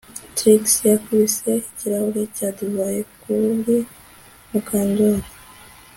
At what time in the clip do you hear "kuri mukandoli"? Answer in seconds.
3.21-5.27